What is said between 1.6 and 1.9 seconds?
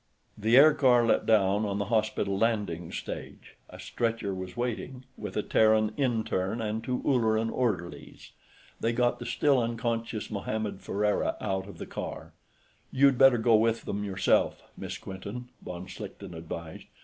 on the